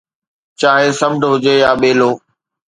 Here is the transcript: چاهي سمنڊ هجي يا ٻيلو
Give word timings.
چاهي 0.59 0.89
سمنڊ 0.99 1.21
هجي 1.31 1.53
يا 1.63 1.71
ٻيلو 1.81 2.09